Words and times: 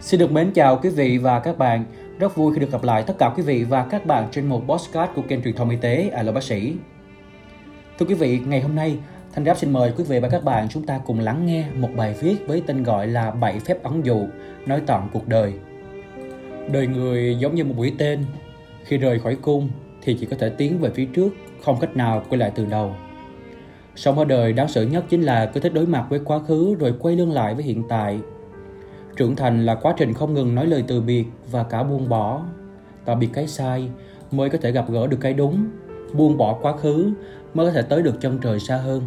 Xin 0.00 0.20
được 0.20 0.32
mến 0.32 0.50
chào 0.50 0.78
quý 0.82 0.88
vị 0.88 1.18
và 1.18 1.40
các 1.40 1.58
bạn. 1.58 1.84
Rất 2.18 2.36
vui 2.36 2.54
khi 2.54 2.60
được 2.60 2.72
gặp 2.72 2.84
lại 2.84 3.04
tất 3.06 3.14
cả 3.18 3.32
quý 3.36 3.42
vị 3.42 3.64
và 3.64 3.86
các 3.90 4.06
bạn 4.06 4.28
trên 4.32 4.46
một 4.46 4.62
podcast 4.68 5.10
của 5.14 5.22
kênh 5.22 5.42
truyền 5.42 5.56
thông 5.56 5.70
y 5.70 5.76
tế 5.76 6.08
Alo 6.08 6.32
Bác 6.32 6.42
sĩ. 6.42 6.74
Thưa 7.98 8.06
quý 8.06 8.14
vị, 8.14 8.40
ngày 8.46 8.60
hôm 8.60 8.74
nay 8.74 8.98
Thanh 9.32 9.44
Giáp 9.44 9.58
xin 9.58 9.72
mời 9.72 9.92
quý 9.96 10.04
vị 10.04 10.18
và 10.20 10.28
các 10.28 10.44
bạn 10.44 10.68
chúng 10.68 10.86
ta 10.86 11.00
cùng 11.06 11.20
lắng 11.20 11.46
nghe 11.46 11.64
một 11.76 11.88
bài 11.96 12.14
viết 12.20 12.36
với 12.46 12.62
tên 12.66 12.82
gọi 12.82 13.06
là 13.06 13.30
Bảy 13.30 13.60
phép 13.60 13.82
ấn 13.82 14.02
dụ 14.02 14.26
nói 14.66 14.82
toàn 14.86 15.08
cuộc 15.12 15.28
đời. 15.28 15.52
Đời 16.72 16.86
người 16.86 17.36
giống 17.40 17.54
như 17.54 17.64
một 17.64 17.74
mũi 17.76 17.94
tên, 17.98 18.24
khi 18.84 18.98
rời 18.98 19.18
khỏi 19.18 19.36
cung 19.42 19.70
thì 20.02 20.16
chỉ 20.20 20.26
có 20.26 20.36
thể 20.38 20.48
tiến 20.48 20.78
về 20.78 20.90
phía 20.94 21.04
trước, 21.04 21.30
không 21.64 21.80
cách 21.80 21.96
nào 21.96 22.22
quay 22.28 22.38
lại 22.38 22.52
từ 22.54 22.66
đầu. 22.66 22.94
Sống 23.96 24.18
ở 24.18 24.24
đời 24.24 24.52
đáng 24.52 24.68
sợ 24.68 24.82
nhất 24.82 25.04
chính 25.08 25.22
là 25.22 25.46
cứ 25.46 25.60
thích 25.60 25.74
đối 25.74 25.86
mặt 25.86 26.06
với 26.08 26.20
quá 26.24 26.38
khứ 26.38 26.74
rồi 26.78 26.94
quay 27.00 27.16
lưng 27.16 27.32
lại 27.32 27.54
với 27.54 27.64
hiện 27.64 27.82
tại 27.88 28.20
Trưởng 29.20 29.36
thành 29.36 29.66
là 29.66 29.74
quá 29.74 29.94
trình 29.96 30.14
không 30.14 30.34
ngừng 30.34 30.54
nói 30.54 30.66
lời 30.66 30.84
từ 30.86 31.00
biệt 31.00 31.24
và 31.50 31.62
cả 31.62 31.82
buông 31.82 32.08
bỏ. 32.08 32.42
Tạm 33.04 33.18
biệt 33.18 33.28
cái 33.32 33.46
sai 33.46 33.88
mới 34.30 34.50
có 34.50 34.58
thể 34.58 34.72
gặp 34.72 34.90
gỡ 34.90 35.06
được 35.06 35.16
cái 35.20 35.34
đúng. 35.34 35.68
Buông 36.14 36.36
bỏ 36.36 36.58
quá 36.62 36.76
khứ 36.76 37.12
mới 37.54 37.66
có 37.66 37.72
thể 37.72 37.82
tới 37.82 38.02
được 38.02 38.20
chân 38.20 38.38
trời 38.42 38.60
xa 38.60 38.76
hơn. 38.76 39.02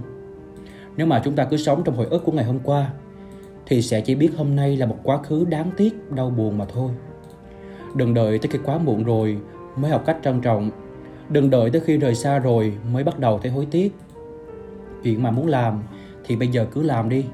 Nếu 0.98 1.08
mà 1.08 1.22
chúng 1.26 1.36
ta 1.36 1.46
cứ 1.46 1.58
sống 1.58 1.82
trong 1.86 1.96
hồi 1.96 2.08
ức 2.10 2.22
của 2.26 2.32
ngày 2.32 2.46
hôm 2.46 2.60
qua 2.60 2.90
thì 3.66 3.82
sẽ 3.82 4.02
chỉ 4.02 4.16
biết 4.16 4.30
hôm 4.38 4.56
nay 4.56 4.78
là 4.78 4.86
một 4.86 4.98
quá 5.04 5.18
khứ 5.18 5.46
đáng 5.46 5.72
tiếc, 5.78 6.12
đau 6.12 6.30
buồn 6.30 6.58
mà 6.58 6.66
thôi. 6.66 6.92
Đừng 7.96 8.14
đợi 8.14 8.40
tới 8.40 8.50
khi 8.52 8.60
quá 8.64 8.78
muộn 8.78 9.04
rồi 9.04 9.38
mới 9.76 9.92
học 9.92 10.04
cách 10.06 10.18
trân 10.24 10.42
trọng. 10.42 10.72
Đừng 11.30 11.50
đợi 11.50 11.70
tới 11.70 11.82
khi 11.86 11.98
rời 11.98 12.16
xa 12.16 12.40
rồi 12.40 12.74
mới 12.92 13.04
bắt 13.04 13.20
đầu 13.20 13.40
thấy 13.40 13.52
hối 13.52 13.68
tiếc. 13.72 13.96
Chuyện 15.04 15.24
mà 15.24 15.32
muốn 15.32 15.48
làm 15.48 15.84
thì 16.26 16.36
bây 16.36 16.48
giờ 16.48 16.66
cứ 16.72 16.84
làm 16.84 17.10
đi 17.10 17.26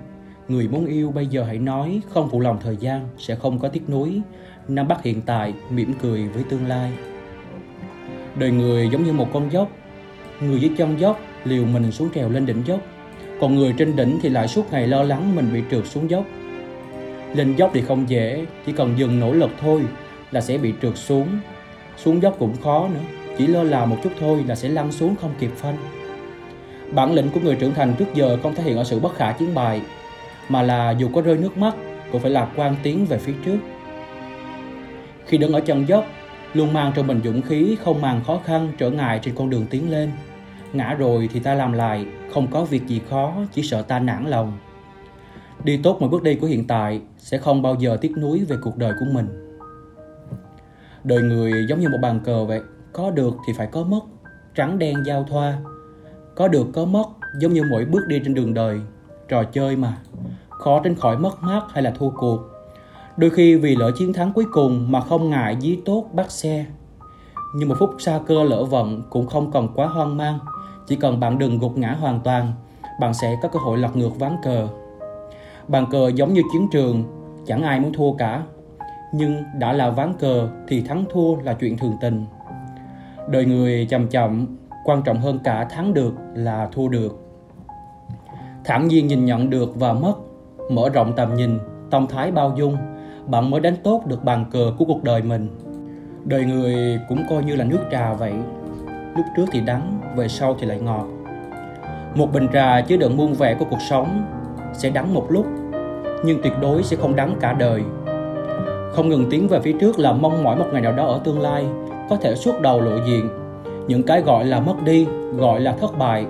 Người 0.49 0.67
muốn 0.67 0.86
yêu 0.86 1.11
bây 1.11 1.28
giờ 1.28 1.44
hãy 1.44 1.58
nói, 1.58 2.02
không 2.09 2.30
phụ 2.31 2.39
lòng 2.39 2.59
thời 2.64 2.78
gian, 2.78 3.08
sẽ 3.17 3.36
không 3.36 3.59
có 3.59 3.67
tiếc 3.67 3.89
nuối. 3.89 4.22
Nắm 4.67 4.88
bắt 4.88 5.03
hiện 5.03 5.22
tại, 5.22 5.53
mỉm 5.69 5.94
cười 6.02 6.28
với 6.28 6.44
tương 6.44 6.67
lai. 6.67 6.91
Đời 8.36 8.52
người 8.52 8.89
giống 8.91 9.03
như 9.03 9.14
một 9.14 9.28
con 9.33 9.52
dốc, 9.52 9.69
người 10.41 10.59
dưới 10.59 10.72
chân 10.78 11.00
dốc 11.00 11.19
liều 11.44 11.66
mình 11.66 11.91
xuống 11.91 12.09
trèo 12.16 12.30
lên 12.30 12.45
đỉnh 12.45 12.64
dốc, 12.66 12.80
còn 13.41 13.56
người 13.56 13.73
trên 13.78 13.95
đỉnh 13.95 14.19
thì 14.22 14.30
lại 14.30 14.47
suốt 14.47 14.72
ngày 14.72 14.88
lo 14.88 15.03
lắng 15.03 15.36
mình 15.36 15.50
bị 15.53 15.61
trượt 15.72 15.88
xuống 15.88 16.09
dốc. 16.09 16.25
Lên 17.36 17.56
dốc 17.56 17.72
thì 17.73 17.81
không 17.81 18.09
dễ, 18.09 18.45
chỉ 18.66 18.72
cần 18.72 18.94
dừng 18.97 19.19
nỗ 19.19 19.34
lực 19.34 19.50
thôi 19.61 19.81
là 20.31 20.41
sẽ 20.41 20.58
bị 20.58 20.73
trượt 20.81 20.97
xuống. 20.97 21.28
Xuống 21.97 22.22
dốc 22.22 22.36
cũng 22.39 22.58
khó 22.63 22.88
nữa, 22.94 23.00
chỉ 23.38 23.47
lơ 23.47 23.63
là 23.63 23.86
một 23.86 23.97
chút 24.03 24.11
thôi 24.19 24.44
là 24.47 24.56
sẽ 24.56 24.69
lăn 24.69 24.91
xuống 24.91 25.16
không 25.22 25.31
kịp 25.39 25.52
phanh. 25.56 25.78
Bản 26.91 27.13
lĩnh 27.13 27.30
của 27.30 27.39
người 27.39 27.56
trưởng 27.56 27.73
thành 27.73 27.94
trước 28.00 28.13
giờ 28.13 28.38
không 28.44 28.56
thể 28.56 28.63
hiện 28.63 28.78
ở 28.78 28.84
sự 28.84 29.00
bất 29.00 29.16
khả 29.16 29.31
chiến 29.31 29.53
bại, 29.56 29.81
mà 30.50 30.61
là 30.61 30.92
dù 30.92 31.09
có 31.14 31.22
rơi 31.22 31.38
nước 31.38 31.58
mắt 31.58 31.75
cũng 32.11 32.22
phải 32.22 32.31
lạc 32.31 32.50
quan 32.55 32.75
tiến 32.83 33.05
về 33.05 33.17
phía 33.17 33.33
trước. 33.45 33.58
Khi 35.25 35.38
đứng 35.38 35.53
ở 35.53 35.59
chân 35.59 35.88
dốc, 35.88 36.06
luôn 36.53 36.73
mang 36.73 36.91
trong 36.95 37.08
mình 37.08 37.22
dũng 37.23 37.41
khí 37.41 37.78
không 37.83 38.02
màng 38.02 38.22
khó 38.28 38.39
khăn 38.45 38.72
trở 38.78 38.89
ngại 38.89 39.19
trên 39.23 39.36
con 39.36 39.50
đường 39.50 39.66
tiến 39.69 39.91
lên. 39.91 40.11
Ngã 40.73 40.94
rồi 40.94 41.30
thì 41.33 41.39
ta 41.39 41.53
làm 41.53 41.73
lại, 41.73 42.06
không 42.33 42.47
có 42.52 42.66
việc 42.66 42.88
gì 42.88 43.02
khó, 43.09 43.33
chỉ 43.53 43.61
sợ 43.64 43.81
ta 43.81 44.00
nản 44.00 44.25
lòng. 44.25 44.58
Đi 45.64 45.80
tốt 45.83 45.97
mọi 46.00 46.09
bước 46.09 46.23
đi 46.23 46.36
của 46.36 46.47
hiện 46.47 46.67
tại 46.67 47.02
sẽ 47.17 47.38
không 47.38 47.61
bao 47.61 47.75
giờ 47.80 47.97
tiếc 48.02 48.17
nuối 48.17 48.45
về 48.50 48.58
cuộc 48.61 48.78
đời 48.78 48.94
của 49.00 49.06
mình. 49.13 49.58
Đời 51.03 51.22
người 51.22 51.66
giống 51.69 51.80
như 51.80 51.89
một 51.89 51.97
bàn 52.02 52.19
cờ 52.25 52.45
vậy, 52.45 52.61
có 52.94 53.11
được 53.11 53.34
thì 53.47 53.53
phải 53.58 53.67
có 53.67 53.84
mất, 53.84 54.02
trắng 54.56 54.80
đen 54.80 54.95
giao 55.06 55.25
thoa. 55.30 55.58
Có 56.36 56.47
được 56.47 56.67
có 56.73 56.86
mất 56.86 57.06
giống 57.39 57.53
như 57.53 57.63
mỗi 57.69 57.86
bước 57.86 58.08
đi 58.08 58.22
trên 58.23 58.34
đường 58.34 58.53
đời, 58.53 58.80
trò 59.30 59.44
chơi 59.44 59.75
mà, 59.75 59.97
khó 60.49 60.80
tránh 60.83 60.95
khỏi 60.95 61.17
mất 61.17 61.44
mát 61.44 61.61
hay 61.69 61.83
là 61.83 61.91
thua 61.91 62.09
cuộc. 62.09 62.39
Đôi 63.17 63.30
khi 63.30 63.55
vì 63.55 63.75
lỡ 63.75 63.91
chiến 63.97 64.13
thắng 64.13 64.33
cuối 64.33 64.45
cùng 64.52 64.91
mà 64.91 65.01
không 65.01 65.29
ngại 65.29 65.57
dí 65.59 65.79
tốt 65.85 66.06
bắt 66.13 66.31
xe. 66.31 66.66
Nhưng 67.56 67.69
một 67.69 67.75
phút 67.79 67.95
xa 68.00 68.19
cơ 68.28 68.44
lỡ 68.44 68.63
vận 68.63 69.01
cũng 69.09 69.28
không 69.28 69.51
cần 69.51 69.67
quá 69.75 69.88
hoang 69.88 70.17
mang. 70.17 70.40
Chỉ 70.88 70.95
cần 70.95 71.19
bạn 71.19 71.40
đừng 71.40 71.59
gục 71.59 71.78
ngã 71.78 71.91
hoàn 71.91 72.19
toàn, 72.19 72.53
bạn 73.00 73.13
sẽ 73.13 73.38
có 73.41 73.50
cơ 73.50 73.59
hội 73.59 73.78
lật 73.78 73.95
ngược 73.95 74.19
ván 74.19 74.38
cờ. 74.44 74.67
Bàn 75.67 75.85
cờ 75.91 76.07
giống 76.07 76.34
như 76.34 76.41
chiến 76.53 76.67
trường, 76.72 77.03
chẳng 77.46 77.63
ai 77.63 77.79
muốn 77.79 77.94
thua 77.94 78.13
cả. 78.13 78.44
Nhưng 79.13 79.44
đã 79.59 79.73
là 79.73 79.90
ván 79.90 80.13
cờ 80.19 80.50
thì 80.67 80.81
thắng 80.81 81.06
thua 81.11 81.35
là 81.35 81.53
chuyện 81.53 81.78
thường 81.78 81.97
tình. 82.01 82.25
Đời 83.29 83.46
người 83.46 83.88
chậm 83.90 84.07
chậm, 84.07 84.57
quan 84.84 85.01
trọng 85.01 85.19
hơn 85.22 85.40
cả 85.44 85.63
thắng 85.63 85.94
được 85.94 86.13
là 86.34 86.69
thua 86.72 86.88
được 86.88 87.28
thản 88.69 88.88
nhiên 88.88 89.07
nhìn 89.07 89.25
nhận 89.25 89.50
được 89.50 89.75
và 89.75 89.94
mất 89.94 90.13
mở 90.69 90.90
rộng 90.90 91.13
tầm 91.16 91.35
nhìn, 91.35 91.59
tâm 91.91 92.07
thái 92.07 92.31
bao 92.31 92.53
dung, 92.57 92.78
bạn 93.28 93.52
mới 93.52 93.62
đánh 93.62 93.75
tốt 93.84 94.03
được 94.06 94.24
bàn 94.24 94.46
cờ 94.52 94.72
của 94.78 94.85
cuộc 94.85 95.03
đời 95.03 95.22
mình. 95.22 95.47
Đời 96.25 96.46
người 96.46 97.00
cũng 97.09 97.24
coi 97.29 97.44
như 97.44 97.56
là 97.56 97.66
nước 97.66 97.79
trà 97.91 98.13
vậy. 98.13 98.34
Lúc 99.16 99.25
trước 99.38 99.46
thì 99.52 99.62
đắng, 99.62 100.02
về 100.16 100.28
sau 100.28 100.56
thì 100.59 100.68
lại 100.68 100.79
ngọt. 100.79 101.06
Một 102.16 102.34
bình 102.34 102.47
trà 102.53 102.81
chứa 102.81 102.97
đựng 102.97 103.18
muôn 103.18 103.34
vẻ 103.34 103.56
của 103.59 103.66
cuộc 103.69 103.81
sống 103.90 104.25
sẽ 104.74 104.90
đắng 104.90 105.13
một 105.13 105.25
lúc, 105.29 105.46
nhưng 106.24 106.41
tuyệt 106.44 106.53
đối 106.62 106.84
sẽ 106.84 106.96
không 106.96 107.16
đắng 107.16 107.35
cả 107.40 107.53
đời. 107.53 107.84
Không 108.94 109.09
ngừng 109.09 109.29
tiến 109.29 109.47
về 109.47 109.59
phía 109.59 109.74
trước 109.74 110.00
là 110.00 110.13
mong 110.13 110.44
mỏi 110.44 110.56
một 110.56 110.66
ngày 110.72 110.81
nào 110.81 110.91
đó 110.91 111.06
ở 111.06 111.22
tương 111.24 111.41
lai 111.41 111.66
có 112.09 112.16
thể 112.16 112.35
suốt 112.35 112.62
đầu 112.62 112.81
lộ 112.81 112.96
diện. 113.08 113.29
Những 113.88 114.03
cái 114.03 114.22
gọi 114.22 114.46
là 114.46 114.59
mất 114.59 114.75
đi, 114.84 115.08
gọi 115.38 115.59
là 115.59 115.72
thất 115.72 115.97
bại 115.97 116.25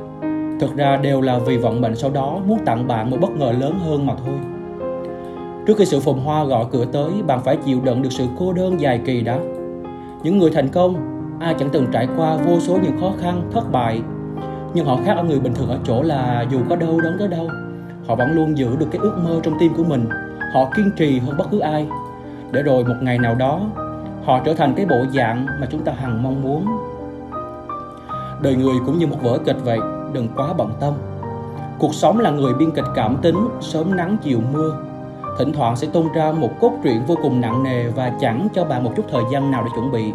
Thực 0.59 0.77
ra 0.77 0.97
đều 0.97 1.21
là 1.21 1.39
vì 1.39 1.57
vận 1.57 1.81
mệnh 1.81 1.95
sau 1.95 2.09
đó 2.09 2.39
muốn 2.45 2.59
tặng 2.65 2.87
bạn 2.87 3.09
một 3.09 3.17
bất 3.21 3.31
ngờ 3.31 3.51
lớn 3.59 3.79
hơn 3.85 4.05
mà 4.05 4.13
thôi. 4.25 4.35
Trước 5.65 5.77
khi 5.77 5.85
sự 5.85 5.99
phồn 5.99 6.17
hoa 6.17 6.43
gọi 6.43 6.65
cửa 6.71 6.85
tới, 6.85 7.11
bạn 7.27 7.39
phải 7.43 7.57
chịu 7.57 7.79
đựng 7.83 8.01
được 8.01 8.11
sự 8.11 8.25
cô 8.39 8.53
đơn 8.53 8.81
dài 8.81 9.01
kỳ 9.05 9.21
đã. 9.21 9.39
Những 10.23 10.39
người 10.39 10.51
thành 10.51 10.67
công, 10.67 10.95
ai 11.39 11.55
chẳng 11.59 11.69
từng 11.69 11.87
trải 11.91 12.07
qua 12.17 12.37
vô 12.37 12.59
số 12.59 12.77
những 12.83 12.99
khó 13.01 13.11
khăn, 13.21 13.49
thất 13.51 13.71
bại. 13.71 14.01
Nhưng 14.73 14.85
họ 14.85 14.99
khác 15.05 15.13
ở 15.17 15.23
người 15.23 15.39
bình 15.39 15.53
thường 15.53 15.69
ở 15.69 15.77
chỗ 15.83 16.01
là 16.01 16.45
dù 16.51 16.59
có 16.69 16.75
đâu 16.75 17.01
đớn 17.01 17.15
tới 17.19 17.27
đâu, 17.27 17.47
họ 18.07 18.15
vẫn 18.15 18.31
luôn 18.31 18.57
giữ 18.57 18.75
được 18.79 18.87
cái 18.91 18.99
ước 19.01 19.17
mơ 19.23 19.39
trong 19.43 19.53
tim 19.59 19.73
của 19.77 19.83
mình. 19.83 20.09
Họ 20.53 20.69
kiên 20.75 20.91
trì 20.97 21.19
hơn 21.19 21.37
bất 21.37 21.51
cứ 21.51 21.59
ai. 21.59 21.87
Để 22.51 22.63
rồi 22.63 22.83
một 22.83 22.95
ngày 23.01 23.17
nào 23.17 23.35
đó, 23.35 23.61
họ 24.25 24.39
trở 24.39 24.53
thành 24.53 24.73
cái 24.75 24.85
bộ 24.85 25.05
dạng 25.13 25.45
mà 25.45 25.67
chúng 25.71 25.81
ta 25.81 25.91
hằng 25.91 26.23
mong 26.23 26.41
muốn. 26.41 26.65
Đời 28.41 28.55
người 28.55 28.75
cũng 28.85 28.97
như 28.99 29.07
một 29.07 29.17
vở 29.21 29.37
kịch 29.45 29.57
vậy, 29.65 29.79
đừng 30.13 30.27
quá 30.35 30.53
bận 30.53 30.71
tâm. 30.79 30.93
Cuộc 31.79 31.93
sống 31.93 32.19
là 32.19 32.31
người 32.31 32.53
biên 32.53 32.71
kịch 32.71 32.85
cảm 32.95 33.17
tính, 33.21 33.47
sớm 33.61 33.95
nắng 33.95 34.17
chiều 34.23 34.39
mưa. 34.53 34.83
Thỉnh 35.37 35.53
thoảng 35.53 35.75
sẽ 35.75 35.87
tung 35.93 36.13
ra 36.15 36.31
một 36.31 36.49
cốt 36.59 36.71
truyện 36.83 37.01
vô 37.07 37.15
cùng 37.23 37.41
nặng 37.41 37.63
nề 37.63 37.87
và 37.87 38.11
chẳng 38.21 38.47
cho 38.53 38.65
bạn 38.65 38.83
một 38.83 38.91
chút 38.95 39.05
thời 39.11 39.23
gian 39.31 39.51
nào 39.51 39.63
để 39.63 39.71
chuẩn 39.75 39.91
bị. 39.91 40.11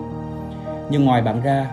Nhưng 0.90 1.04
ngoài 1.04 1.22
bạn 1.22 1.40
ra, 1.40 1.70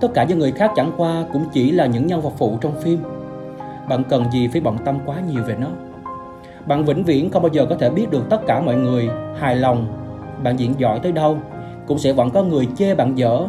tất 0.00 0.08
cả 0.14 0.24
những 0.24 0.38
người 0.38 0.52
khác 0.52 0.72
chẳng 0.76 0.92
qua 0.96 1.24
cũng 1.32 1.44
chỉ 1.52 1.70
là 1.70 1.86
những 1.86 2.06
nhân 2.06 2.20
vật 2.20 2.32
phụ 2.38 2.58
trong 2.60 2.80
phim. 2.82 3.02
Bạn 3.88 4.04
cần 4.04 4.24
gì 4.32 4.48
phải 4.48 4.60
bận 4.60 4.78
tâm 4.84 4.98
quá 5.06 5.16
nhiều 5.20 5.42
về 5.46 5.56
nó. 5.58 5.68
Bạn 6.66 6.84
vĩnh 6.84 7.04
viễn 7.04 7.30
không 7.30 7.42
bao 7.42 7.52
giờ 7.52 7.66
có 7.66 7.76
thể 7.76 7.90
biết 7.90 8.10
được 8.10 8.22
tất 8.30 8.46
cả 8.46 8.60
mọi 8.60 8.74
người 8.74 9.10
hài 9.38 9.56
lòng. 9.56 9.86
Bạn 10.42 10.56
diễn 10.56 10.74
giỏi 10.78 10.98
tới 11.02 11.12
đâu, 11.12 11.38
cũng 11.86 11.98
sẽ 11.98 12.12
vẫn 12.12 12.30
có 12.30 12.42
người 12.42 12.68
chê 12.76 12.94
bạn 12.94 13.18
dở. 13.18 13.46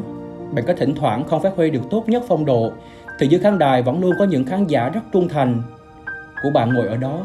Bạn 0.51 0.66
có 0.66 0.73
thỉnh 0.77 0.95
thoảng 0.95 1.23
không 1.27 1.41
phát 1.41 1.56
huy 1.56 1.69
được 1.69 1.89
tốt 1.89 2.03
nhất 2.07 2.23
phong 2.27 2.45
độ 2.45 2.72
thì 3.19 3.28
dưới 3.28 3.39
khán 3.39 3.59
đài 3.59 3.81
vẫn 3.81 4.01
luôn 4.01 4.13
có 4.19 4.25
những 4.25 4.45
khán 4.45 4.67
giả 4.67 4.89
rất 4.89 5.01
trung 5.11 5.28
thành 5.28 5.61
của 6.44 6.50
bạn 6.53 6.73
ngồi 6.73 6.88
ở 6.88 6.97
đó. 6.97 7.19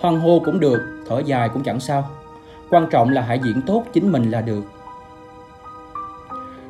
Hoan 0.00 0.20
hô 0.20 0.40
cũng 0.44 0.60
được, 0.60 0.80
thở 1.08 1.18
dài 1.18 1.48
cũng 1.48 1.62
chẳng 1.62 1.80
sao. 1.80 2.04
Quan 2.70 2.86
trọng 2.90 3.08
là 3.10 3.20
hãy 3.20 3.40
diễn 3.44 3.62
tốt 3.62 3.84
chính 3.92 4.12
mình 4.12 4.30
là 4.30 4.40
được. 4.40 4.62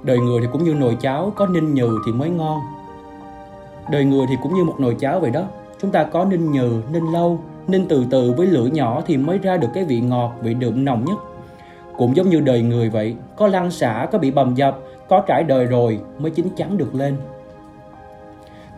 Đời 0.03 0.19
người 0.19 0.41
thì 0.41 0.47
cũng 0.53 0.65
như 0.65 0.75
nồi 0.75 0.97
cháo, 1.01 1.33
có 1.37 1.47
ninh 1.47 1.75
nhừ 1.75 1.99
thì 2.07 2.13
mới 2.13 2.31
ngon. 2.31 2.61
Đời 3.91 4.05
người 4.05 4.27
thì 4.29 4.37
cũng 4.43 4.55
như 4.55 4.65
một 4.65 4.75
nồi 4.79 4.97
cháo 5.01 5.21
vậy 5.21 5.31
đó. 5.31 5.43
Chúng 5.81 5.91
ta 5.91 6.05
có 6.05 6.25
ninh 6.25 6.53
nhừ, 6.53 6.83
ninh 6.93 7.13
lâu, 7.13 7.41
ninh 7.67 7.87
từ 7.89 8.05
từ 8.11 8.35
với 8.37 8.47
lửa 8.47 8.67
nhỏ 8.67 9.03
thì 9.07 9.17
mới 9.17 9.39
ra 9.39 9.57
được 9.57 9.69
cái 9.75 9.85
vị 9.85 10.01
ngọt, 10.01 10.33
vị 10.43 10.55
đượm 10.55 10.85
nồng 10.85 11.05
nhất. 11.05 11.19
Cũng 11.97 12.17
giống 12.17 12.31
như 12.31 12.41
đời 12.41 12.63
người 12.63 12.91
vậy, 12.91 13.17
có 13.37 13.47
lăn 13.47 13.71
xả, 13.71 14.09
có 14.13 14.19
bị 14.19 14.31
bầm 14.31 14.55
dập, 14.55 14.79
có 15.09 15.23
trải 15.27 15.45
đời 15.45 15.67
rồi 15.67 16.01
mới 16.19 16.31
chín 16.31 16.49
chắn 16.57 16.79
được 16.79 16.95
lên. 16.95 17.17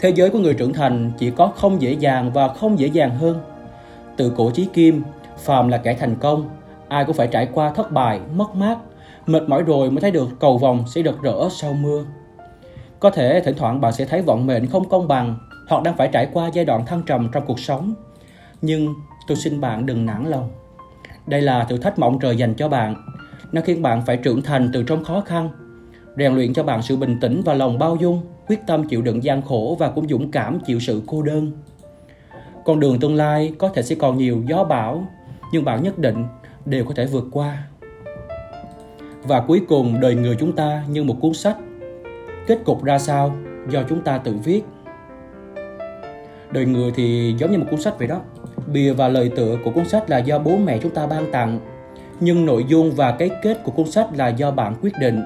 Thế 0.01 0.11
giới 0.11 0.31
của 0.31 0.39
người 0.39 0.55
trưởng 0.55 0.73
thành 0.73 1.13
chỉ 1.19 1.31
có 1.31 1.47
không 1.57 1.83
dễ 1.83 1.93
dàng 1.93 2.33
và 2.33 2.49
không 2.49 2.79
dễ 2.79 2.87
dàng 2.87 3.15
hơn. 3.15 3.41
Từ 4.17 4.33
cổ 4.37 4.51
chí 4.51 4.65
kim, 4.73 5.03
phàm 5.39 5.69
là 5.69 5.77
kẻ 5.77 5.95
thành 5.95 6.17
công, 6.17 6.49
ai 6.89 7.05
cũng 7.05 7.17
phải 7.17 7.27
trải 7.27 7.49
qua 7.53 7.73
thất 7.73 7.93
bại, 7.93 8.21
mất 8.35 8.55
mát, 8.55 8.79
mệt 9.27 9.43
mỏi 9.49 9.63
rồi 9.63 9.91
mới 9.91 10.01
thấy 10.01 10.11
được 10.11 10.29
cầu 10.41 10.59
vòng 10.59 10.85
sẽ 10.87 11.03
rực 11.03 11.23
rỡ 11.23 11.49
sau 11.51 11.73
mưa. 11.73 12.05
Có 13.01 13.11
thể 13.11 13.41
thỉnh 13.41 13.55
thoảng 13.59 13.81
bạn 13.81 13.93
sẽ 13.93 14.05
thấy 14.05 14.23
vận 14.23 14.47
mệnh 14.47 14.67
không 14.67 14.89
công 14.89 15.09
bằng 15.09 15.37
hoặc 15.69 15.83
đang 15.83 15.97
phải 15.97 16.09
trải 16.13 16.29
qua 16.33 16.51
giai 16.53 16.65
đoạn 16.65 16.87
thăng 16.87 17.03
trầm 17.03 17.29
trong 17.33 17.47
cuộc 17.47 17.61
sống. 17.61 17.95
Nhưng 18.63 18.95
tôi 19.27 19.37
xin 19.37 19.61
bạn 19.61 19.87
đừng 19.87 20.07
nản 20.07 20.27
lòng. 20.27 20.51
Đây 21.27 21.43
là 21.43 21.65
thử 21.65 21.77
thách 21.77 21.99
mộng 21.99 22.19
trời 22.19 22.37
dành 22.37 22.55
cho 22.55 22.69
bạn. 22.69 22.95
Nó 23.53 23.61
khiến 23.65 23.83
bạn 23.83 24.03
phải 24.07 24.17
trưởng 24.17 24.43
thành 24.43 24.71
từ 24.73 24.83
trong 24.83 25.05
khó 25.05 25.21
khăn, 25.21 25.51
rèn 26.17 26.35
luyện 26.35 26.55
cho 26.55 26.63
bạn 26.63 26.83
sự 26.83 26.97
bình 26.97 27.21
tĩnh 27.21 27.43
và 27.45 27.55
lòng 27.55 27.79
bao 27.79 27.97
dung 27.97 28.23
quyết 28.49 28.67
tâm 28.67 28.89
chịu 28.89 29.03
đựng 29.03 29.25
gian 29.25 29.43
khổ 29.43 29.77
và 29.79 29.89
cũng 29.89 30.09
dũng 30.09 30.31
cảm 30.31 30.59
chịu 30.61 30.81
sự 30.81 31.03
cô 31.07 31.23
đơn. 31.23 31.53
Con 32.65 32.81
đường 32.81 33.01
tương 33.01 33.15
lai 33.15 33.53
có 33.59 33.69
thể 33.69 33.83
sẽ 33.83 33.95
còn 33.95 34.19
nhiều 34.19 34.43
gió 34.47 34.65
bão, 34.65 35.07
nhưng 35.53 35.65
bạn 35.65 35.83
nhất 35.83 35.99
định 35.99 36.25
đều 36.65 36.85
có 36.85 36.95
thể 36.95 37.07
vượt 37.07 37.25
qua. 37.33 37.65
Và 39.23 39.41
cuối 39.41 39.61
cùng 39.69 40.01
đời 40.01 40.15
người 40.15 40.37
chúng 40.41 40.53
ta 40.53 40.85
như 40.89 41.05
một 41.05 41.17
cuốn 41.21 41.35
sách. 41.35 41.57
Kết 42.47 42.59
cục 42.65 42.85
ra 42.85 42.99
sao 42.99 43.37
do 43.71 43.83
chúng 43.89 44.01
ta 44.01 44.19
tự 44.19 44.35
viết. 44.45 44.63
Đời 46.51 46.67
người 46.67 46.93
thì 46.97 47.35
giống 47.39 47.53
như 47.53 47.59
một 47.59 47.67
cuốn 47.71 47.81
sách 47.81 47.99
vậy 47.99 48.09
đó. 48.09 48.21
Bìa 48.73 48.93
và 48.93 49.09
lời 49.09 49.31
tựa 49.37 49.59
của 49.65 49.71
cuốn 49.71 49.89
sách 49.89 50.11
là 50.11 50.19
do 50.19 50.39
bố 50.39 50.57
mẹ 50.57 50.79
chúng 50.83 50.95
ta 50.95 51.07
ban 51.07 51.33
tặng, 51.33 51.61
nhưng 52.21 52.47
nội 52.47 52.65
dung 52.69 52.93
và 52.93 53.13
cái 53.13 53.31
kết 53.43 53.65
của 53.65 53.73
cuốn 53.73 53.87
sách 53.87 54.09
là 54.17 54.29
do 54.29 54.51
bạn 54.51 54.75
quyết 54.83 54.93
định. 55.01 55.23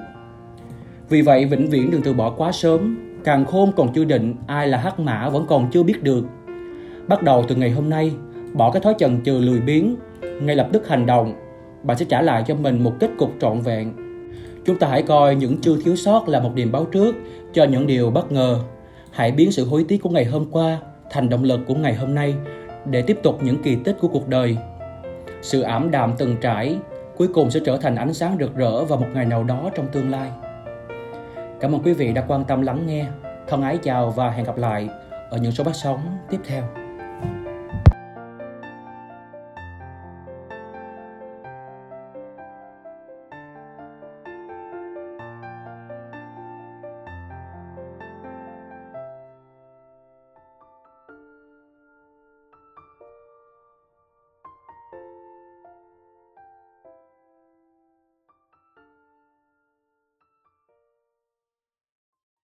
Vì 1.08 1.22
vậy 1.22 1.44
vĩnh 1.44 1.70
viễn 1.70 1.90
đừng 1.90 2.02
từ 2.02 2.12
bỏ 2.12 2.31
quá 2.31 2.52
sớm, 2.52 3.09
càng 3.25 3.44
khôn 3.44 3.72
còn 3.76 3.93
chưa 3.93 4.05
định, 4.05 4.34
ai 4.46 4.69
là 4.69 4.78
hắc 4.78 5.00
mã 5.00 5.28
vẫn 5.28 5.46
còn 5.49 5.70
chưa 5.70 5.82
biết 5.82 6.02
được. 6.02 6.25
Bắt 7.08 7.22
đầu 7.22 7.44
từ 7.49 7.55
ngày 7.55 7.70
hôm 7.70 7.90
nay, 7.90 8.12
bỏ 8.52 8.70
cái 8.70 8.82
thói 8.82 8.94
chần 8.99 9.25
chừ 9.25 9.38
lười 9.38 9.61
biếng, 9.61 9.96
ngay 10.40 10.56
lập 10.56 10.69
tức 10.72 10.88
hành 10.88 11.06
động, 11.06 11.34
bạn 11.82 11.96
sẽ 11.96 12.05
trả 12.08 12.22
lại 12.22 12.44
cho 12.46 12.55
mình 12.55 12.84
một 12.84 12.93
kết 13.00 13.11
cục 13.19 13.32
trọn 13.40 13.61
vẹn. 13.61 13.93
Chúng 14.64 14.78
ta 14.78 14.88
hãy 14.88 15.02
coi 15.02 15.34
những 15.34 15.58
chưa 15.61 15.76
thiếu 15.84 15.96
sót 15.96 16.28
là 16.28 16.40
một 16.40 16.50
điềm 16.55 16.72
báo 16.72 16.84
trước 16.84 17.14
cho 17.52 17.64
những 17.64 17.87
điều 17.87 18.11
bất 18.11 18.32
ngờ. 18.32 18.58
Hãy 19.11 19.32
biến 19.32 19.52
sự 19.52 19.64
hối 19.64 19.84
tiếc 19.88 20.02
của 20.02 20.11
ngày 20.11 20.25
hôm 20.25 20.50
qua 20.50 20.78
thành 21.11 21.28
động 21.28 21.44
lực 21.44 21.61
của 21.67 21.75
ngày 21.75 21.94
hôm 21.94 22.14
nay 22.14 22.34
để 22.90 23.02
tiếp 23.02 23.19
tục 23.22 23.38
những 23.43 23.62
kỳ 23.62 23.76
tích 23.84 23.96
của 24.00 24.08
cuộc 24.08 24.28
đời. 24.28 24.56
Sự 25.43 25.61
ảm 25.61 25.90
đạm 25.90 26.12
từng 26.19 26.37
trải 26.40 26.78
cuối 27.17 27.28
cùng 27.28 27.50
sẽ 27.50 27.61
trở 27.64 27.76
thành 27.76 27.96
ánh 27.96 28.14
sáng 28.14 28.37
rực 28.40 28.56
rỡ 28.56 28.84
vào 28.84 28.99
một 28.99 29.06
ngày 29.14 29.25
nào 29.25 29.44
đó 29.44 29.70
trong 29.75 29.87
tương 29.93 30.11
lai. 30.11 30.31
Cảm 31.60 31.74
ơn 31.74 31.82
quý 31.82 31.92
vị 31.92 32.12
đã 32.12 32.24
quan 32.28 32.44
tâm 32.44 32.62
lắng 32.62 32.86
nghe. 32.86 33.06
Thân 33.48 33.62
ái 33.62 33.78
chào 33.82 34.10
và 34.10 34.30
hẹn 34.30 34.44
gặp 34.44 34.56
lại 34.56 34.88
ở 35.30 35.38
những 35.38 35.52
số 35.52 35.64
phát 35.64 35.76
sóng 35.76 36.18
tiếp 36.30 36.38
theo. 36.46 36.80